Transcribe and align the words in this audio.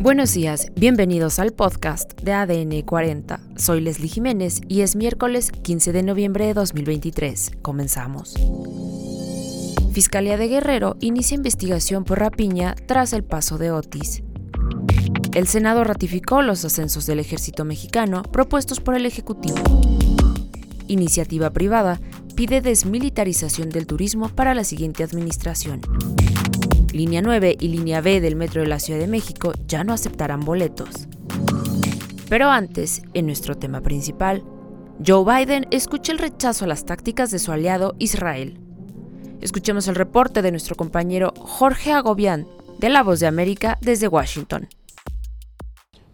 Buenos 0.00 0.34
días, 0.34 0.66
bienvenidos 0.76 1.38
al 1.38 1.52
podcast 1.52 2.12
de 2.20 2.32
ADN 2.32 2.82
40. 2.82 3.40
Soy 3.56 3.80
Leslie 3.80 4.08
Jiménez 4.08 4.60
y 4.68 4.82
es 4.82 4.96
miércoles 4.96 5.50
15 5.50 5.92
de 5.92 6.02
noviembre 6.02 6.46
de 6.46 6.54
2023. 6.54 7.52
Comenzamos. 7.62 8.34
Fiscalía 9.92 10.36
de 10.36 10.48
Guerrero 10.48 10.96
inicia 11.00 11.36
investigación 11.36 12.04
por 12.04 12.20
rapiña 12.20 12.74
tras 12.86 13.12
el 13.12 13.24
paso 13.24 13.58
de 13.58 13.70
Otis. 13.70 14.22
El 15.34 15.48
Senado 15.48 15.84
ratificó 15.84 16.42
los 16.42 16.64
ascensos 16.64 17.06
del 17.06 17.20
ejército 17.20 17.64
mexicano 17.64 18.22
propuestos 18.22 18.80
por 18.80 18.94
el 18.94 19.06
Ejecutivo. 19.06 19.56
Iniciativa 20.86 21.50
privada 21.50 22.00
pide 22.34 22.60
desmilitarización 22.60 23.70
del 23.70 23.86
turismo 23.86 24.28
para 24.28 24.54
la 24.54 24.64
siguiente 24.64 25.02
administración. 25.02 25.80
Línea 26.94 27.22
9 27.22 27.56
y 27.58 27.68
Línea 27.68 28.00
B 28.00 28.20
del 28.20 28.36
Metro 28.36 28.62
de 28.62 28.68
la 28.68 28.78
Ciudad 28.78 29.00
de 29.00 29.08
México 29.08 29.52
ya 29.66 29.82
no 29.82 29.92
aceptarán 29.92 30.38
boletos. 30.38 31.08
Pero 32.28 32.48
antes, 32.50 33.02
en 33.14 33.26
nuestro 33.26 33.56
tema 33.56 33.80
principal, 33.80 34.44
Joe 35.04 35.24
Biden 35.24 35.66
escucha 35.72 36.12
el 36.12 36.18
rechazo 36.18 36.66
a 36.66 36.68
las 36.68 36.86
tácticas 36.86 37.32
de 37.32 37.40
su 37.40 37.50
aliado 37.50 37.96
Israel. 37.98 38.60
Escuchemos 39.40 39.88
el 39.88 39.96
reporte 39.96 40.40
de 40.40 40.52
nuestro 40.52 40.76
compañero 40.76 41.34
Jorge 41.36 41.90
Agobián, 41.90 42.46
de 42.78 42.88
La 42.90 43.02
Voz 43.02 43.18
de 43.18 43.26
América 43.26 43.76
desde 43.80 44.06
Washington. 44.06 44.68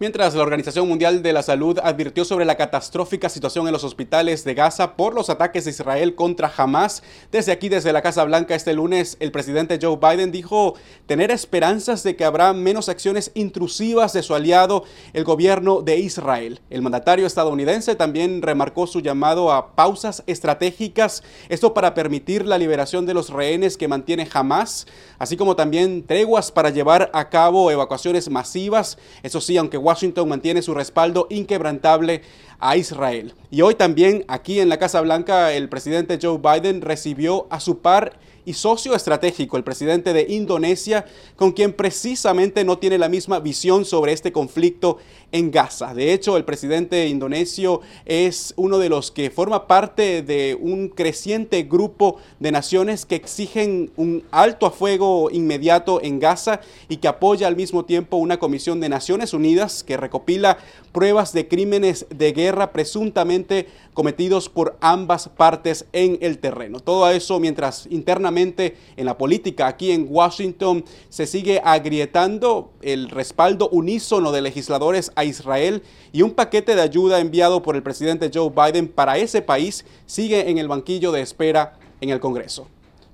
Mientras 0.00 0.34
la 0.34 0.40
Organización 0.40 0.88
Mundial 0.88 1.22
de 1.22 1.34
la 1.34 1.42
Salud 1.42 1.78
advirtió 1.82 2.24
sobre 2.24 2.46
la 2.46 2.56
catastrófica 2.56 3.28
situación 3.28 3.66
en 3.66 3.74
los 3.74 3.84
hospitales 3.84 4.44
de 4.44 4.54
Gaza 4.54 4.96
por 4.96 5.12
los 5.12 5.28
ataques 5.28 5.66
de 5.66 5.72
Israel 5.72 6.14
contra 6.14 6.50
Hamas, 6.56 7.02
desde 7.30 7.52
aquí, 7.52 7.68
desde 7.68 7.92
la 7.92 8.00
Casa 8.00 8.24
Blanca 8.24 8.54
este 8.54 8.72
lunes, 8.72 9.18
el 9.20 9.30
presidente 9.30 9.78
Joe 9.78 9.98
Biden 10.00 10.32
dijo 10.32 10.72
tener 11.04 11.30
esperanzas 11.30 12.02
de 12.02 12.16
que 12.16 12.24
habrá 12.24 12.54
menos 12.54 12.88
acciones 12.88 13.30
intrusivas 13.34 14.14
de 14.14 14.22
su 14.22 14.34
aliado, 14.34 14.84
el 15.12 15.24
gobierno 15.24 15.82
de 15.82 15.98
Israel. 15.98 16.62
El 16.70 16.80
mandatario 16.80 17.26
estadounidense 17.26 17.94
también 17.94 18.40
remarcó 18.40 18.86
su 18.86 19.00
llamado 19.00 19.52
a 19.52 19.74
pausas 19.74 20.22
estratégicas, 20.26 21.22
esto 21.50 21.74
para 21.74 21.92
permitir 21.92 22.46
la 22.46 22.56
liberación 22.56 23.04
de 23.04 23.12
los 23.12 23.28
rehenes 23.28 23.76
que 23.76 23.86
mantiene 23.86 24.26
Hamas, 24.32 24.86
así 25.18 25.36
como 25.36 25.56
también 25.56 26.06
treguas 26.06 26.50
para 26.50 26.70
llevar 26.70 27.10
a 27.12 27.28
cabo 27.28 27.70
evacuaciones 27.70 28.30
masivas, 28.30 28.96
eso 29.22 29.42
sí, 29.42 29.58
aunque 29.58 29.89
Washington 29.90 30.28
mantiene 30.28 30.62
su 30.62 30.72
respaldo 30.72 31.26
inquebrantable 31.30 32.22
a 32.60 32.76
Israel. 32.76 33.34
Y 33.50 33.62
hoy 33.62 33.74
también 33.74 34.24
aquí 34.28 34.60
en 34.60 34.68
la 34.68 34.78
Casa 34.78 35.00
Blanca 35.00 35.52
el 35.52 35.68
presidente 35.68 36.20
Joe 36.22 36.38
Biden 36.38 36.80
recibió 36.80 37.48
a 37.50 37.58
su 37.58 37.78
par 37.78 38.12
y 38.44 38.54
socio 38.54 38.94
estratégico, 38.94 39.56
el 39.56 39.64
presidente 39.64 40.12
de 40.12 40.26
Indonesia, 40.28 41.04
con 41.36 41.52
quien 41.52 41.72
precisamente 41.72 42.64
no 42.64 42.78
tiene 42.78 42.98
la 42.98 43.08
misma 43.08 43.40
visión 43.40 43.84
sobre 43.84 44.12
este 44.12 44.32
conflicto 44.32 44.98
en 45.32 45.50
Gaza. 45.50 45.94
De 45.94 46.12
hecho, 46.12 46.36
el 46.36 46.44
presidente 46.44 47.06
indonesio 47.08 47.80
es 48.04 48.52
uno 48.56 48.78
de 48.78 48.88
los 48.88 49.10
que 49.10 49.30
forma 49.30 49.66
parte 49.66 50.22
de 50.22 50.58
un 50.60 50.88
creciente 50.88 51.62
grupo 51.62 52.16
de 52.38 52.52
naciones 52.52 53.06
que 53.06 53.14
exigen 53.14 53.92
un 53.96 54.24
alto 54.30 54.66
a 54.66 54.70
fuego 54.70 55.30
inmediato 55.30 56.02
en 56.02 56.18
Gaza 56.18 56.60
y 56.88 56.96
que 56.96 57.08
apoya 57.08 57.46
al 57.46 57.56
mismo 57.56 57.84
tiempo 57.84 58.16
una 58.16 58.38
comisión 58.38 58.80
de 58.80 58.88
Naciones 58.88 59.32
Unidas 59.32 59.84
que 59.84 59.96
recopila 59.96 60.58
pruebas 60.92 61.32
de 61.32 61.46
crímenes 61.46 62.06
de 62.10 62.32
guerra 62.32 62.72
presuntamente 62.72 63.68
cometidos 63.94 64.48
por 64.48 64.76
ambas 64.80 65.28
partes 65.28 65.84
en 65.92 66.18
el 66.20 66.38
terreno. 66.38 66.80
Todo 66.80 67.08
eso 67.10 67.38
mientras 67.38 67.86
internamente 67.90 68.29
en 68.38 69.06
la 69.06 69.18
política 69.18 69.66
aquí 69.66 69.90
en 69.90 70.06
Washington 70.08 70.84
se 71.08 71.26
sigue 71.26 71.60
agrietando 71.64 72.72
el 72.82 73.10
respaldo 73.10 73.68
unísono 73.70 74.32
de 74.32 74.42
legisladores 74.42 75.12
a 75.16 75.24
Israel 75.24 75.82
y 76.12 76.22
un 76.22 76.32
paquete 76.32 76.74
de 76.74 76.82
ayuda 76.82 77.20
enviado 77.20 77.62
por 77.62 77.76
el 77.76 77.82
presidente 77.82 78.30
Joe 78.32 78.50
Biden 78.50 78.88
para 78.88 79.18
ese 79.18 79.42
país 79.42 79.84
sigue 80.06 80.50
en 80.50 80.58
el 80.58 80.68
banquillo 80.68 81.12
de 81.12 81.22
espera 81.22 81.78
en 82.00 82.10
el 82.10 82.20
Congreso. 82.20 82.68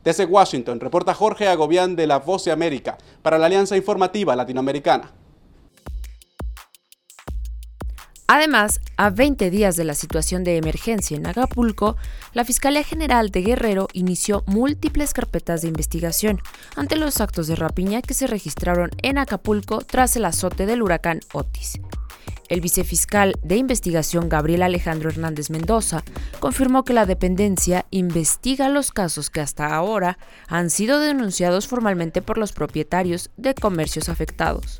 Desde 0.04 0.25
Washington, 0.25 0.78
reporta 0.78 1.15
Jorge 1.15 1.48
Agobián 1.48 1.97
de 1.97 2.06
La 2.06 2.19
Voz 2.19 2.44
de 2.44 2.53
América 2.53 2.97
para 3.22 3.38
la 3.38 3.47
Alianza 3.47 3.77
Informativa 3.77 4.37
Latinoamericana. 4.37 5.12
Además, 8.28 8.81
a 8.97 9.10
20 9.10 9.50
días 9.50 9.76
de 9.76 9.84
la 9.84 9.94
situación 9.94 10.42
de 10.42 10.56
emergencia 10.56 11.16
en 11.16 11.26
Acapulco, 11.26 11.97
la 12.32 12.44
Fiscalía 12.44 12.82
General 12.82 13.31
de 13.31 13.42
Guerrero 13.42 13.87
inició 13.92 14.42
múltiples 14.47 15.14
carpetas 15.14 15.62
de 15.62 15.69
investigación 15.69 16.41
ante 16.75 16.97
los 16.97 17.20
actos 17.20 17.47
de 17.47 17.54
rapiña 17.54 18.03
que 18.03 18.15
se 18.15 18.26
registraron 18.26 18.91
en 19.03 19.19
Acapulco 19.19 19.78
tras 19.78 20.16
el 20.16 20.25
azote 20.25 20.66
del 20.66 20.82
huracán 20.82 21.20
Otis. 21.32 21.78
El 22.48 22.60
vicefiscal 22.60 23.34
de 23.42 23.56
investigación 23.56 24.28
Gabriel 24.28 24.62
Alejandro 24.62 25.09
Hernández 25.09 25.50
Mendoza 25.50 26.03
confirmó 26.41 26.84
que 26.84 26.92
la 26.92 27.06
dependencia 27.06 27.86
investiga 27.91 28.69
los 28.69 28.91
casos 28.91 29.31
que 29.31 29.41
hasta 29.41 29.75
ahora 29.75 30.19
han 30.48 30.70
sido 30.70 30.98
denunciados 30.98 31.69
formalmente 31.69 32.22
por 32.22 32.38
los 32.38 32.53
propietarios 32.53 33.31
de 33.36 33.54
comercios 33.54 34.09
afectados. 34.09 34.78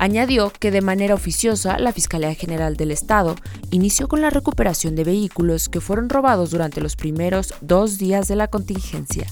Añadió 0.00 0.50
que 0.50 0.70
de 0.70 0.80
manera 0.80 1.14
oficiosa 1.14 1.78
la 1.78 1.92
Fiscalía 1.92 2.34
General 2.34 2.74
del 2.74 2.90
Estado 2.90 3.36
inició 3.70 4.08
con 4.08 4.22
la 4.22 4.30
recuperación 4.30 4.96
de 4.96 5.04
vehículos 5.04 5.68
que 5.68 5.82
fueron 5.82 6.08
robados 6.08 6.52
durante 6.52 6.80
los 6.80 6.96
primeros 6.96 7.52
dos 7.60 7.98
días 7.98 8.26
de 8.26 8.34
la 8.34 8.48
contingencia. 8.48 9.26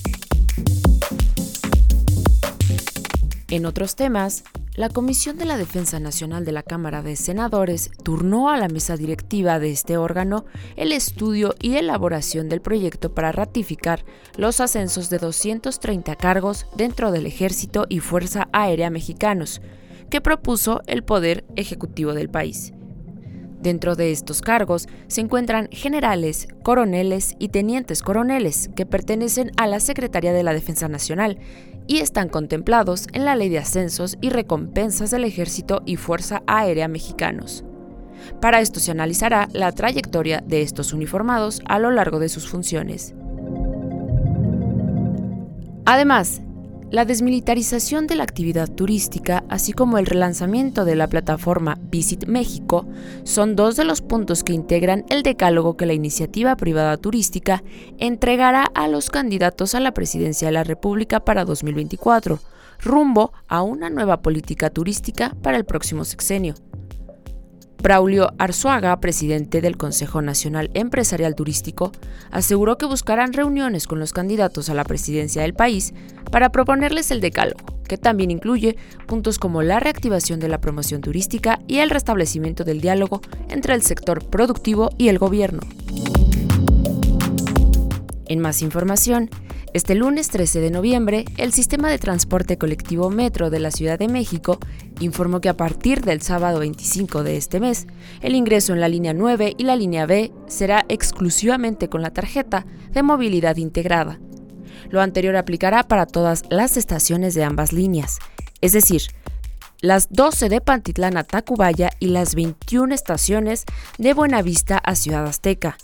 En 3.48 3.64
otros 3.64 3.96
temas, 3.96 4.44
la 4.74 4.90
Comisión 4.90 5.38
de 5.38 5.46
la 5.46 5.56
Defensa 5.56 6.00
Nacional 6.00 6.44
de 6.44 6.52
la 6.52 6.62
Cámara 6.62 7.00
de 7.00 7.16
Senadores 7.16 7.90
turnó 8.04 8.50
a 8.50 8.58
la 8.58 8.68
mesa 8.68 8.98
directiva 8.98 9.58
de 9.58 9.70
este 9.70 9.96
órgano 9.96 10.44
el 10.76 10.92
estudio 10.92 11.54
y 11.62 11.76
elaboración 11.76 12.50
del 12.50 12.60
proyecto 12.60 13.14
para 13.14 13.32
ratificar 13.32 14.04
los 14.36 14.60
ascensos 14.60 15.08
de 15.08 15.16
230 15.16 16.14
cargos 16.16 16.66
dentro 16.76 17.10
del 17.10 17.24
Ejército 17.24 17.86
y 17.88 18.00
Fuerza 18.00 18.48
Aérea 18.52 18.90
Mexicanos, 18.90 19.62
que 20.10 20.20
propuso 20.20 20.82
el 20.86 21.02
Poder 21.02 21.44
Ejecutivo 21.56 22.14
del 22.14 22.28
país. 22.28 22.72
Dentro 23.60 23.96
de 23.96 24.12
estos 24.12 24.40
cargos 24.40 24.86
se 25.08 25.20
encuentran 25.20 25.68
generales, 25.72 26.46
coroneles 26.62 27.34
y 27.40 27.48
tenientes 27.48 28.02
coroneles 28.02 28.70
que 28.76 28.86
pertenecen 28.86 29.50
a 29.56 29.66
la 29.66 29.80
Secretaría 29.80 30.32
de 30.32 30.44
la 30.44 30.52
Defensa 30.52 30.88
Nacional 30.88 31.38
y 31.88 31.98
están 31.98 32.28
contemplados 32.28 33.06
en 33.12 33.24
la 33.24 33.34
Ley 33.34 33.48
de 33.48 33.58
Ascensos 33.58 34.16
y 34.20 34.30
Recompensas 34.30 35.10
del 35.10 35.24
Ejército 35.24 35.82
y 35.86 35.96
Fuerza 35.96 36.42
Aérea 36.46 36.86
Mexicanos. 36.86 37.64
Para 38.40 38.60
esto 38.60 38.78
se 38.78 38.90
analizará 38.90 39.48
la 39.52 39.72
trayectoria 39.72 40.42
de 40.46 40.62
estos 40.62 40.92
uniformados 40.92 41.60
a 41.66 41.78
lo 41.78 41.90
largo 41.90 42.20
de 42.20 42.28
sus 42.28 42.48
funciones. 42.48 43.14
Además, 45.84 46.42
la 46.90 47.04
desmilitarización 47.04 48.06
de 48.06 48.16
la 48.16 48.22
actividad 48.22 48.68
turística, 48.68 49.44
así 49.48 49.72
como 49.72 49.98
el 49.98 50.06
relanzamiento 50.06 50.84
de 50.84 50.96
la 50.96 51.06
plataforma 51.06 51.78
Visit 51.90 52.26
México, 52.26 52.86
son 53.24 53.56
dos 53.56 53.76
de 53.76 53.84
los 53.84 54.00
puntos 54.00 54.42
que 54.42 54.54
integran 54.54 55.04
el 55.10 55.22
decálogo 55.22 55.76
que 55.76 55.86
la 55.86 55.92
iniciativa 55.92 56.56
privada 56.56 56.96
turística 56.96 57.62
entregará 57.98 58.64
a 58.74 58.88
los 58.88 59.10
candidatos 59.10 59.74
a 59.74 59.80
la 59.80 59.92
presidencia 59.92 60.48
de 60.48 60.52
la 60.52 60.64
República 60.64 61.20
para 61.20 61.44
2024, 61.44 62.40
rumbo 62.80 63.32
a 63.48 63.62
una 63.62 63.90
nueva 63.90 64.22
política 64.22 64.70
turística 64.70 65.36
para 65.42 65.58
el 65.58 65.64
próximo 65.64 66.04
sexenio. 66.04 66.54
Braulio 67.80 68.32
Arzuaga, 68.38 68.98
presidente 69.00 69.60
del 69.60 69.76
Consejo 69.76 70.20
Nacional 70.20 70.70
Empresarial 70.74 71.34
Turístico, 71.34 71.92
aseguró 72.30 72.76
que 72.76 72.86
buscarán 72.86 73.32
reuniones 73.32 73.86
con 73.86 74.00
los 74.00 74.12
candidatos 74.12 74.68
a 74.68 74.74
la 74.74 74.84
presidencia 74.84 75.42
del 75.42 75.54
país 75.54 75.94
para 76.32 76.50
proponerles 76.50 77.10
el 77.12 77.20
decálogo, 77.20 77.64
que 77.86 77.96
también 77.96 78.32
incluye 78.32 78.76
puntos 79.06 79.38
como 79.38 79.62
la 79.62 79.78
reactivación 79.78 80.40
de 80.40 80.48
la 80.48 80.60
promoción 80.60 81.00
turística 81.00 81.60
y 81.68 81.78
el 81.78 81.90
restablecimiento 81.90 82.64
del 82.64 82.80
diálogo 82.80 83.22
entre 83.48 83.74
el 83.74 83.82
sector 83.82 84.28
productivo 84.28 84.90
y 84.98 85.08
el 85.08 85.18
gobierno. 85.18 85.60
En 88.26 88.40
más 88.40 88.60
información, 88.60 89.30
este 89.74 89.94
lunes 89.94 90.28
13 90.28 90.60
de 90.60 90.70
noviembre, 90.70 91.24
el 91.36 91.52
sistema 91.52 91.90
de 91.90 91.98
transporte 91.98 92.56
colectivo 92.56 93.10
Metro 93.10 93.50
de 93.50 93.60
la 93.60 93.70
Ciudad 93.70 93.98
de 93.98 94.08
México 94.08 94.58
informó 95.00 95.40
que 95.40 95.48
a 95.48 95.56
partir 95.56 96.00
del 96.00 96.22
sábado 96.22 96.60
25 96.60 97.22
de 97.22 97.36
este 97.36 97.60
mes, 97.60 97.86
el 98.22 98.34
ingreso 98.34 98.72
en 98.72 98.80
la 98.80 98.88
línea 98.88 99.12
9 99.12 99.54
y 99.58 99.64
la 99.64 99.76
línea 99.76 100.06
B 100.06 100.32
será 100.46 100.86
exclusivamente 100.88 101.88
con 101.88 102.02
la 102.02 102.10
tarjeta 102.10 102.66
de 102.92 103.02
movilidad 103.02 103.56
integrada. 103.56 104.18
Lo 104.90 105.02
anterior 105.02 105.36
aplicará 105.36 105.82
para 105.82 106.06
todas 106.06 106.44
las 106.48 106.76
estaciones 106.76 107.34
de 107.34 107.44
ambas 107.44 107.72
líneas, 107.72 108.18
es 108.60 108.72
decir, 108.72 109.02
las 109.80 110.08
12 110.10 110.48
de 110.48 110.60
Pantitlán 110.60 111.16
a 111.16 111.24
Tacubaya 111.24 111.90
y 112.00 112.08
las 112.08 112.34
21 112.34 112.94
estaciones 112.94 113.64
de 113.98 114.12
Buenavista 114.12 114.78
a 114.78 114.96
Ciudad 114.96 115.24
Azteca. 115.26 115.76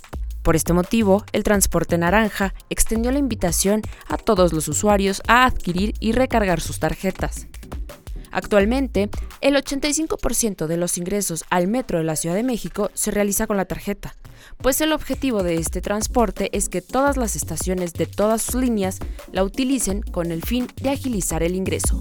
Por 0.44 0.56
este 0.56 0.74
motivo, 0.74 1.24
el 1.32 1.42
Transporte 1.42 1.96
Naranja 1.96 2.52
extendió 2.68 3.10
la 3.10 3.18
invitación 3.18 3.80
a 4.08 4.18
todos 4.18 4.52
los 4.52 4.68
usuarios 4.68 5.22
a 5.26 5.46
adquirir 5.46 5.94
y 6.00 6.12
recargar 6.12 6.60
sus 6.60 6.78
tarjetas. 6.78 7.46
Actualmente, 8.30 9.08
el 9.40 9.56
85% 9.56 10.66
de 10.66 10.76
los 10.76 10.98
ingresos 10.98 11.44
al 11.48 11.66
metro 11.66 11.96
de 11.96 12.04
la 12.04 12.14
Ciudad 12.14 12.36
de 12.36 12.42
México 12.42 12.90
se 12.92 13.10
realiza 13.10 13.46
con 13.46 13.56
la 13.56 13.64
tarjeta, 13.64 14.16
pues 14.58 14.82
el 14.82 14.92
objetivo 14.92 15.42
de 15.42 15.54
este 15.54 15.80
transporte 15.80 16.50
es 16.52 16.68
que 16.68 16.82
todas 16.82 17.16
las 17.16 17.36
estaciones 17.36 17.94
de 17.94 18.04
todas 18.04 18.42
sus 18.42 18.56
líneas 18.56 18.98
la 19.32 19.44
utilicen 19.44 20.02
con 20.02 20.30
el 20.30 20.42
fin 20.42 20.66
de 20.76 20.90
agilizar 20.90 21.42
el 21.42 21.54
ingreso. 21.54 21.98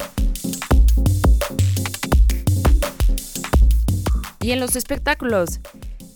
Y 4.42 4.52
en 4.52 4.60
los 4.60 4.76
espectáculos, 4.76 5.62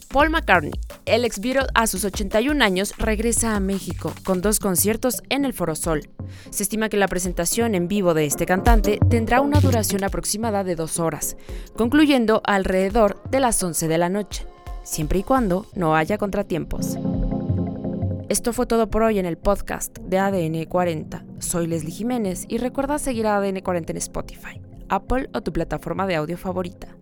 Paul 0.10 0.30
McCartney, 0.30 0.74
el 1.08 1.24
ex 1.24 1.40
a 1.74 1.88
sus 1.88 2.04
81 2.04 2.64
años, 2.64 2.94
regresa 2.98 3.56
a 3.56 3.60
México 3.60 4.14
con 4.26 4.42
dos 4.42 4.60
conciertos 4.60 5.24
en 5.30 5.46
el 5.46 5.54
Foro 5.54 5.76
Sol. 5.76 6.10
Se 6.50 6.64
estima 6.64 6.90
que 6.90 6.98
la 6.98 7.08
presentación 7.08 7.76
en 7.76 7.88
vivo 7.88 8.14
de 8.14 8.26
este 8.26 8.46
cantante 8.46 9.00
tendrá 9.10 9.40
una 9.40 9.62
duración 9.62 10.04
aproximada 10.04 10.64
de 10.64 10.76
dos 10.76 11.00
horas, 11.00 11.38
concluyendo 11.76 12.42
alrededor 12.44 13.24
de 13.32 13.40
las 13.40 13.64
11 13.64 13.88
de 13.88 13.98
la 13.98 14.10
noche, 14.10 14.46
siempre 14.84 15.20
y 15.20 15.24
cuando 15.24 15.66
no 15.76 15.96
haya 15.96 16.18
contratiempos. 16.18 16.98
Esto 18.28 18.52
fue 18.52 18.66
todo 18.66 18.90
por 18.90 19.04
hoy 19.04 19.20
en 19.20 19.26
el 19.26 19.38
podcast 19.38 19.98
de 20.00 20.18
ADN 20.18 20.66
40. 20.66 21.24
Soy 21.40 21.68
Leslie 21.68 21.94
Jiménez 21.94 22.46
y 22.50 22.58
recuerda 22.58 23.00
seguir 23.00 23.28
a 23.28 23.38
ADN 23.38 23.62
40 23.62 23.94
en 23.94 23.98
Spotify, 23.98 24.62
Apple 24.90 25.30
o 25.34 25.42
tu 25.42 25.54
plataforma 25.54 26.06
de 26.06 26.16
audio 26.16 26.38
favorita. 26.38 26.97